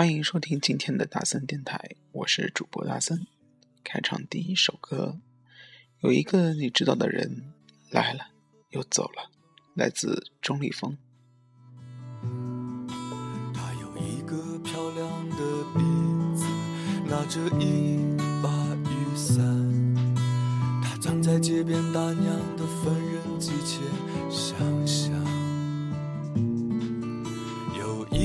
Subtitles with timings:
[0.00, 3.26] 欢迎收听今天的大森电台，我是主播大森。
[3.84, 5.20] 开场第一首歌，
[5.98, 7.52] 有一个你知道的人
[7.90, 8.28] 来了
[8.70, 9.30] 又走了，
[9.74, 10.96] 来自钟立风。
[13.52, 15.36] 他有一个漂亮的
[15.74, 15.80] 鼻
[16.34, 16.46] 子，
[17.04, 18.48] 拿着一把
[18.90, 19.36] 雨伞，
[20.82, 22.24] 他站在街边大娘
[22.56, 23.82] 的缝纫机前
[24.30, 24.79] 想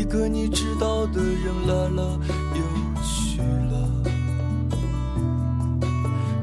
[0.06, 2.20] 个你知道的人来了
[2.54, 2.62] 又
[3.02, 3.90] 去了，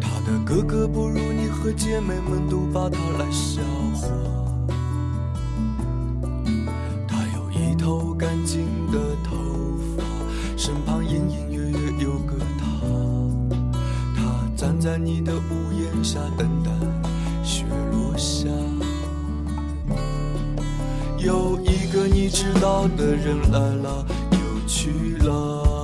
[0.01, 3.63] 他的哥哥不如你和姐妹们都把他来笑
[3.95, 4.09] 话。
[7.07, 9.37] 他有一头干净的头
[9.97, 10.05] 发，
[10.57, 12.67] 身旁隐隐约约有个他。
[14.15, 14.23] 他
[14.57, 16.71] 站在你的屋檐下，等待
[17.43, 18.49] 雪落下。
[21.25, 25.79] 有一个你知道的人来了又去了，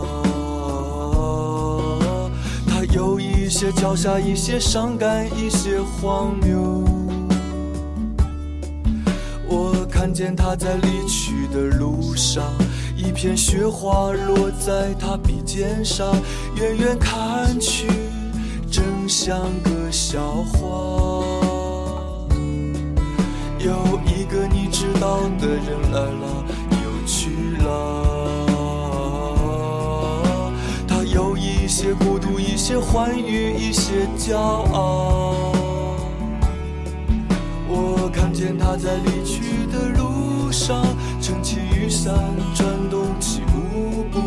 [2.67, 6.85] 他有一些脚下，一些伤感，一些荒谬。
[9.47, 12.43] 我看见他在离去的路上，
[12.97, 16.17] 一片雪花落在他鼻尖上，
[16.57, 17.87] 远远看去，
[18.69, 20.21] 真像个笑
[20.53, 21.18] 话。
[23.69, 27.67] 有一个你知道的人来了又去了，
[30.89, 35.53] 他有一些孤独，一些欢愉，一些骄傲。
[37.69, 40.83] 我看见他在离去的路上，
[41.21, 42.15] 撑起雨伞，
[42.55, 44.19] 转动起舞步，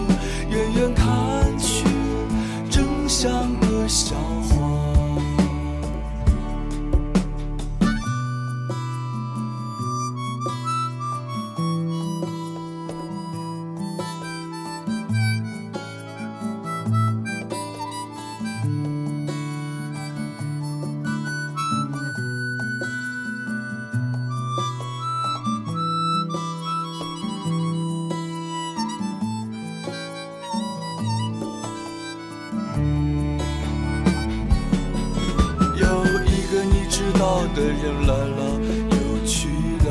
[37.22, 38.42] 到的人来了
[38.90, 39.48] 又去
[39.86, 39.88] 了，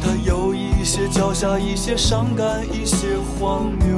[0.00, 3.94] 他有一些脚下，一些伤感，一些荒谬。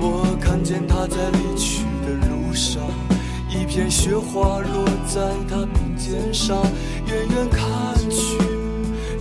[0.00, 2.82] 我看见他在离去的路上，
[3.50, 6.56] 一片雪花落在他鼻尖上，
[7.08, 7.68] 远远看
[8.08, 8.38] 去，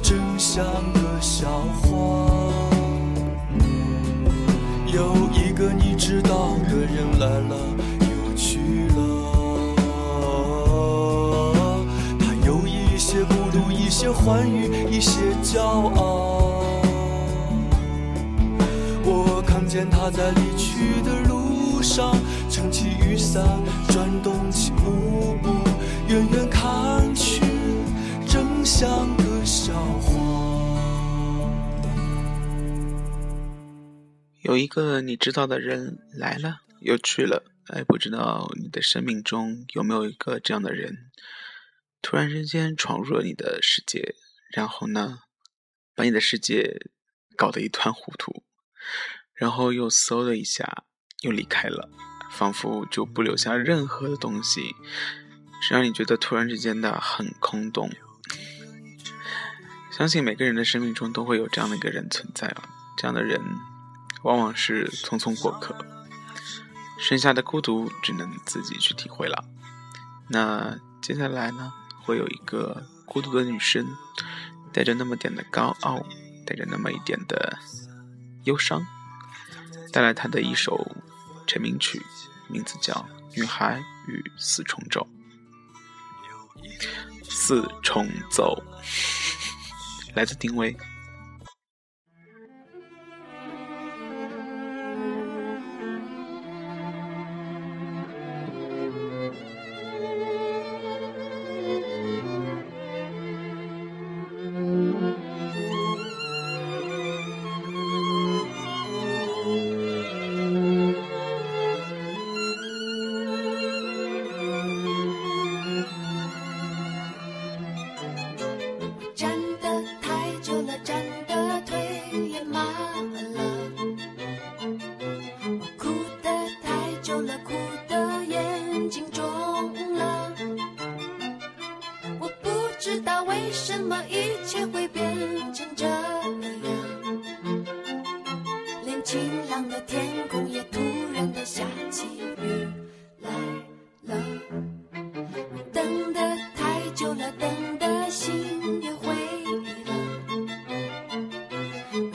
[0.02, 0.64] 真像
[0.94, 1.50] 个笑
[1.82, 2.26] 话。
[4.94, 7.56] 有一个你知道的人来了
[13.98, 16.62] 些欢愉，一些骄傲。
[19.04, 22.16] 我看见他在离去的路上，
[22.48, 23.44] 撑起雨伞，
[23.88, 25.50] 转动起舞步，
[26.08, 27.42] 远远看去，
[28.28, 28.88] 真像
[29.18, 30.14] 个笑话。
[34.44, 40.96] 有一个你知道的人来了又去了，哎，不知道你的生命中有没有一个这样的人，
[42.02, 44.16] 突然之间闯入了你的世界，
[44.52, 45.20] 然后呢，
[45.96, 46.80] 把你的世界
[47.36, 48.44] 搞得一团糊涂，
[49.34, 50.84] 然后又嗖的一下
[51.22, 51.90] 又离开了，
[52.32, 54.76] 仿佛就不留下任何的东西，
[55.62, 57.90] 是让你觉得突然之间的很空洞。
[59.92, 63.42] 相信每个人的生命中都会有这样的一个人存在啊，这样的人。
[64.24, 65.78] 往往是匆匆过客，
[67.00, 69.46] 剩下的孤独只能自己去体会了。
[70.30, 71.72] 那接下来呢，
[72.08, 73.86] 会有一个孤独的女生，
[74.72, 76.02] 带着那么点的高傲，
[76.46, 77.60] 带着那么一点的
[78.46, 78.82] 忧伤，
[79.92, 80.90] 带来她的一首
[81.46, 82.02] 成名曲，
[82.48, 82.94] 名字叫
[83.36, 85.06] 《女孩与四重奏》。
[87.30, 88.64] 四重奏，
[90.16, 90.74] 来自丁薇。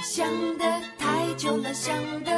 [0.03, 0.27] 想
[0.59, 0.65] 的
[0.99, 1.95] 太久了想
[2.25, 2.32] 的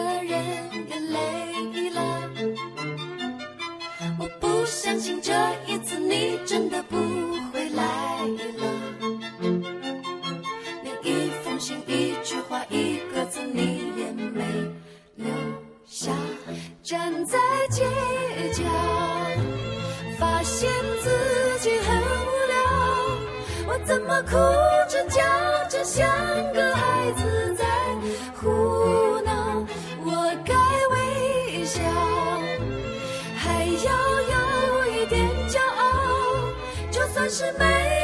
[37.29, 38.04] 是没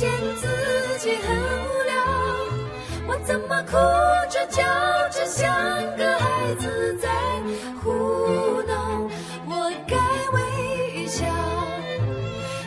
[0.00, 0.46] 现自
[0.98, 1.94] 己很无聊，
[3.06, 3.72] 我怎么哭
[4.30, 4.62] 着叫
[5.10, 5.46] 着像
[5.94, 7.10] 个孩子在
[7.82, 9.06] 胡闹？
[9.44, 9.98] 我该
[10.32, 11.26] 微笑，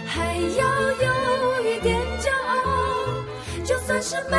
[0.06, 3.26] 还要有一点骄傲，
[3.66, 4.38] 就算是没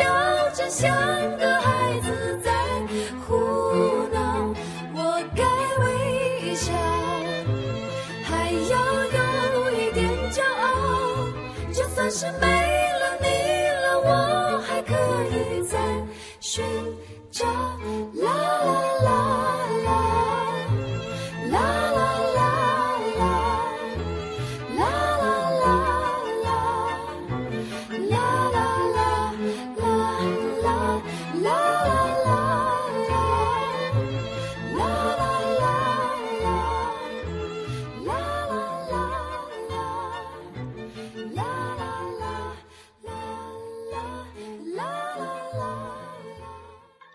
[0.00, 0.90] 笑着像
[1.36, 2.50] 个孩子在
[3.26, 3.36] 胡
[4.10, 4.54] 闹？
[4.94, 5.44] 我该
[5.84, 6.72] 微笑，
[8.24, 8.72] 还要
[9.04, 11.28] 有一点骄傲，
[11.70, 12.46] 就算是没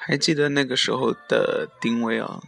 [0.07, 2.39] 还记得那个时候的丁薇啊，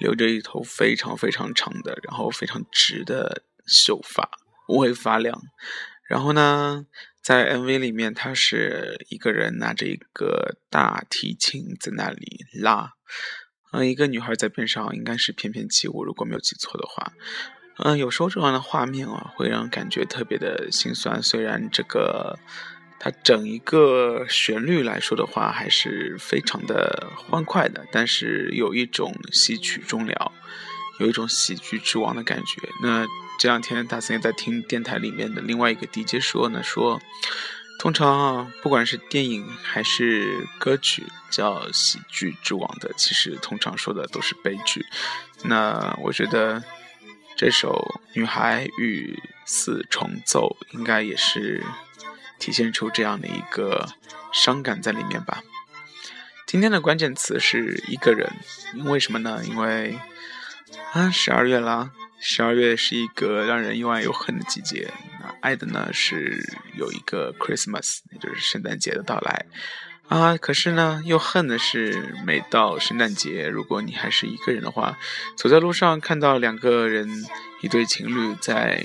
[0.00, 4.30] 留着一头非常非常长的，然后非常直的秀发，
[4.68, 5.38] 乌黑发亮。
[6.08, 6.86] 然后呢，
[7.22, 12.92] 在 MV 里面，他是一个人拿着一个大提琴在那里拉，
[13.72, 17.12] 嗯，一个女孩在边上，应该是翩翩起舞，如果没有记错的话。
[17.76, 21.22] 嗯，有时候这样的画面啊，会让感觉特别的心酸。
[21.22, 22.38] 虽然这个
[23.04, 30.32] 它整一个旋律来说的话，还是非常的欢快的，但是有一种戏曲终了，
[31.00, 32.62] 有一种喜剧之王的感觉。
[32.82, 33.06] 那
[33.38, 36.98] 这两天大森也在听电台里面的另外一个 DJ 说呢，说
[37.78, 44.82] 通常啊，不管是电影还是歌曲叫喜剧之王的，其实通常说的都是悲剧。
[45.42, 46.64] 那我觉得
[47.36, 51.62] 这首《女孩与四重奏》应该也是
[52.38, 53.88] 体现出这样的一个
[54.32, 55.42] 伤感在里面吧。
[56.46, 58.30] 今天的关键词是一个人，
[58.74, 59.42] 因为什么呢？
[59.44, 59.98] 因为
[60.92, 64.92] 啊，十二月啦，十二月是一个让人又爱又恨的季节。
[65.20, 66.44] 那爱的呢是
[66.76, 69.46] 有一个 Christmas，也就是圣诞节的到来
[70.08, 70.36] 啊。
[70.36, 74.98] 可是呢，又恨的是每到圣诞节，如果你还是一个人的话，
[75.36, 77.08] 走在路上看到两个人，
[77.62, 78.84] 一对情侣在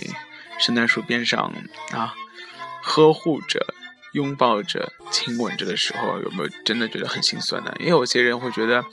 [0.57, 1.53] 圣诞树边上
[1.91, 2.15] 啊，
[2.89, 3.73] 呵护着。
[4.13, 7.71] 拥抱着、亲吻着的时候，有没有真的觉得很心酸呢？
[7.77, 8.83] 因为有些人会觉得，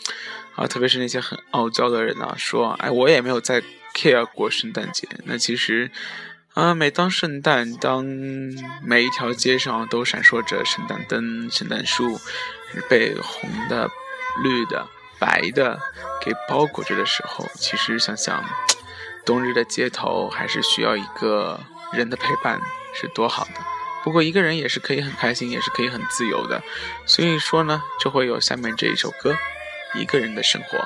[0.55, 3.63] 啊，特别是那些很傲娇的人啊，说，哎，我也没有在
[3.95, 5.09] care 过圣诞节。
[5.25, 5.91] 那其实，
[6.53, 8.05] 啊，每当圣诞，当
[8.85, 12.21] 每一条街上都闪烁着圣诞灯、圣诞树，
[12.87, 13.91] 被红的、
[14.43, 14.87] 绿的、
[15.19, 15.81] 白的
[16.23, 18.45] 给包裹着的时候，其实想想，
[19.25, 21.59] 冬日的街头还是需要一个
[21.95, 22.61] 人的陪伴，
[22.93, 23.76] 是多好的。
[24.07, 26.63] 不过一个人也是可以很开心，也是可以很自由的，
[27.07, 29.35] 所以说呢，就会有下面这一首歌，
[29.97, 30.79] 一个人的生活。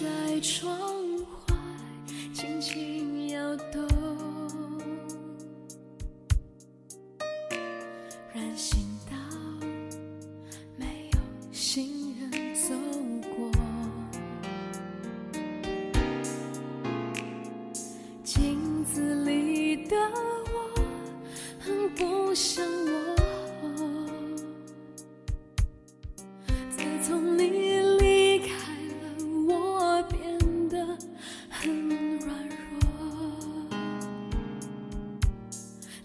[0.00, 1.05] 在窗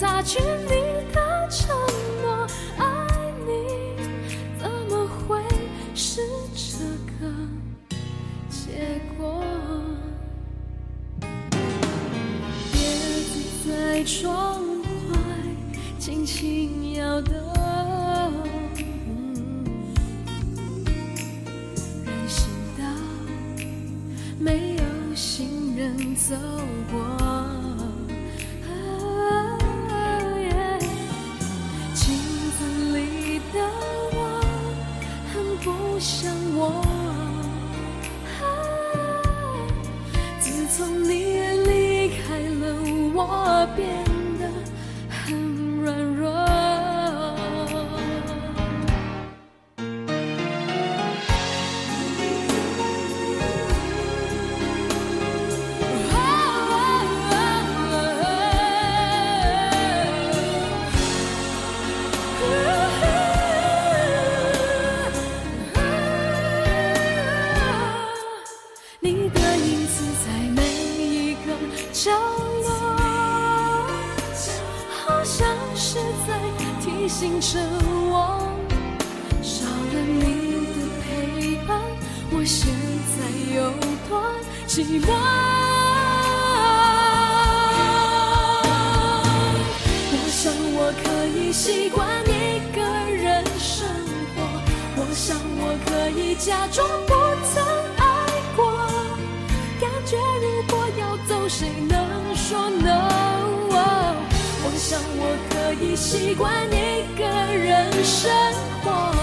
[0.00, 1.76] 擦去你的承
[2.22, 2.46] 诺。
[2.78, 3.52] 爱你
[4.58, 5.40] 怎么会
[5.94, 6.20] 是
[6.54, 6.84] 这
[7.20, 7.30] 个？
[8.48, 9.44] 结果，
[12.72, 12.76] 叶
[13.22, 14.60] 子在窗
[15.10, 15.16] 外
[15.98, 17.34] 轻轻摇动，
[22.04, 22.82] 人行道
[24.38, 26.34] 没有行人走
[26.90, 27.23] 过。
[101.44, 103.68] 有，谁能说 no？
[104.66, 108.32] 我想我可以习惯一个人生
[108.82, 109.14] 活，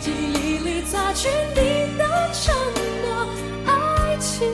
[0.00, 2.52] 记忆里擦去你的承
[3.02, 3.28] 诺。
[3.64, 4.50] 爱情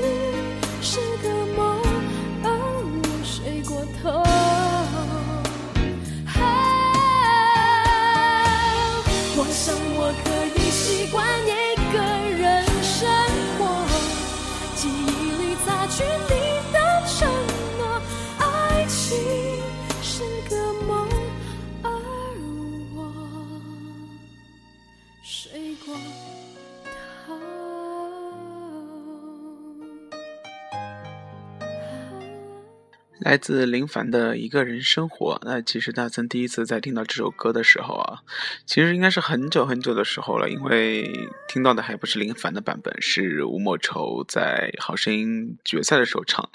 [33.24, 35.40] 来自林凡的一个人生活。
[35.44, 38.18] 那其实大森第一次在听到这首歌的时候啊，
[38.66, 46.48] 其实应该是很久很久的时候了，因为听到的还不是林凡的版本，是吴莫愁在《好声音》决赛的时候唱。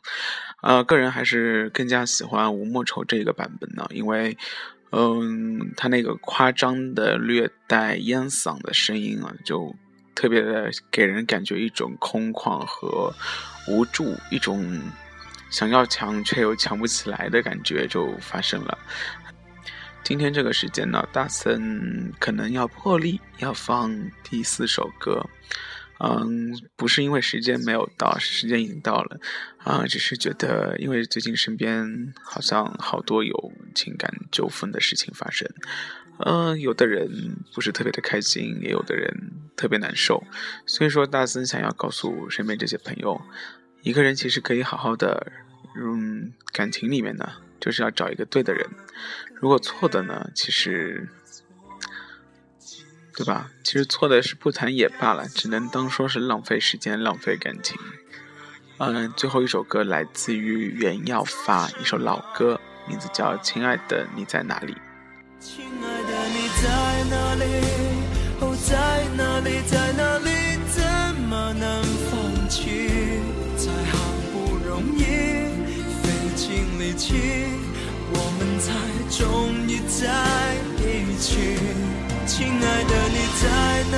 [0.61, 4.37] 呃，个人还是更加喜欢吴莫愁这个版本呢，因为，
[4.91, 9.73] 嗯，他那个夸张的、略带烟嗓的声音啊，就
[10.15, 13.13] 特别的给人感觉一种空旷和
[13.67, 14.81] 无助，一种。
[15.49, 18.77] 想要强却又强不起来的感觉就发生了。
[20.03, 25.25] 今天这个时间呢，大森可能要破例要放第四首歌。
[25.99, 29.19] 嗯，不是因为时间没有到，时间已经到了
[29.57, 35.49] 啊，只是觉得因为最近身边好像好多有情感纠纷的事情发生。
[36.19, 39.11] 嗯，有的人不是特别的开心，也有的人
[39.55, 40.23] 特别难受。
[40.67, 43.19] 所以说，大森想要告诉身边这些朋友。
[43.87, 45.31] 一个人其实可以好好的，
[45.77, 47.25] 嗯，感情里面呢，
[47.57, 48.69] 就是要找一个对的人。
[49.35, 51.07] 如果错的呢，其实，
[53.15, 53.49] 对吧？
[53.63, 57.77] 其实错的是不谈也罢了，只能当说是浪费时间、浪费感情。
[58.79, 64.73] 嗯，最后一首歌来自于袁耀发，一首老歌，名字叫《亲爱的你在哪里》。
[65.39, 67.45] 亲爱的你在哪里？
[68.41, 69.76] 哦，在哪里，在
[77.13, 78.67] 我们才
[79.17, 79.23] 终
[79.67, 80.01] 于在
[80.83, 80.83] 一
[81.19, 81.27] 起。
[82.25, 83.43] 亲爱的你在
[83.91, 83.96] 哪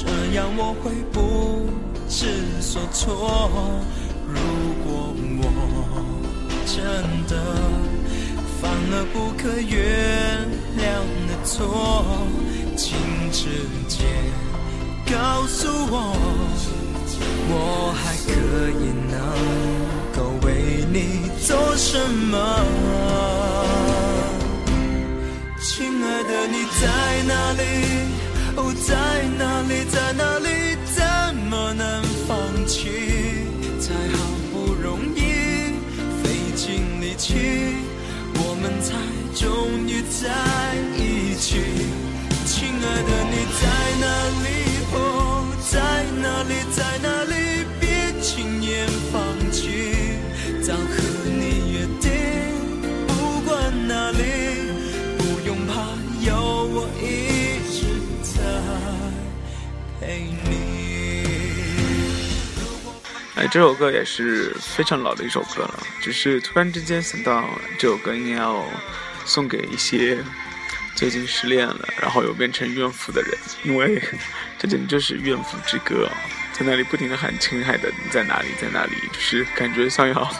[0.00, 1.68] 这样我会不
[2.08, 2.24] 知
[2.62, 3.04] 所措。
[4.26, 4.40] 如
[4.82, 5.44] 果我
[6.64, 6.74] 真
[7.28, 7.32] 的
[8.60, 9.76] 犯了不可原
[10.78, 10.80] 谅
[11.28, 12.16] 的错，
[12.76, 12.96] 请
[13.30, 13.44] 直
[13.88, 13.98] 接
[15.04, 16.16] 告诉我，
[17.50, 18.30] 我还可
[18.80, 19.14] 以能
[20.16, 20.48] 够为
[20.90, 22.34] 你做什么？
[25.60, 26.82] 亲爱的，你在
[27.28, 27.60] 哪里？
[28.56, 28.94] 哦，在
[29.38, 30.48] 哪里，在哪里？
[30.92, 31.00] 怎
[31.48, 32.36] 么能放
[32.66, 32.90] 弃？
[33.80, 34.18] 才好
[34.52, 35.18] 不容易
[36.22, 37.34] 费尽力气，
[38.34, 38.92] 我们才
[39.34, 39.48] 终
[39.88, 40.28] 于在
[63.40, 67.48] 哎，这首歌也是非常老的一首歌了，只是突然之间想到
[67.78, 68.62] 这首歌应该要
[69.24, 70.18] 送给一些
[70.94, 73.32] 最近失恋了，然后又变成怨妇的人，
[73.64, 73.98] 因为
[74.60, 76.06] 这简直就是怨妇之歌，
[76.52, 80.30] 在那里不停的喊“亲爱的你在哪里，在哪里”，就是感觉像要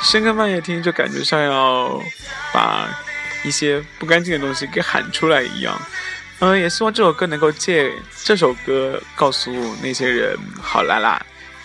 [0.00, 2.00] 深更半夜听，就感觉像要
[2.54, 2.88] 把
[3.42, 5.76] 一些不干净的东西给喊出来一样。
[6.38, 11.20] 嗯，也希望这首歌能够借这首歌告诉那些人，好啦啦。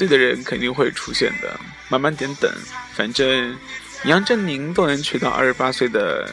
[0.07, 2.51] 对的人肯定会出现的，慢慢点等，
[2.93, 3.57] 反正
[4.03, 6.29] 杨振宁都能娶到二十八岁的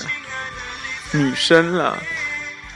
[1.13, 2.03] 女生了，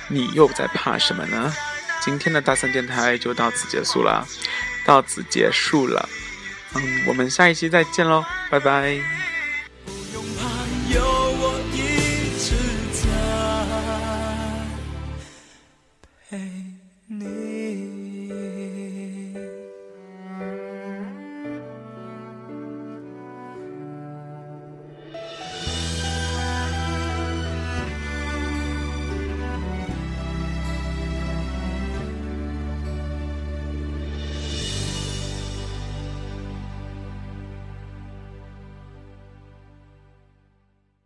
[0.08, 1.52] 你又在怕什么呢？
[2.00, 4.26] 今天的大三电台就到此结束了，
[4.84, 6.08] 到此结束了，
[6.74, 9.23] 嗯，我们下一期再见喽，拜拜。